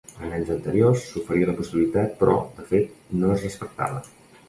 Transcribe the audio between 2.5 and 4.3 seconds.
de fet, no es respectava.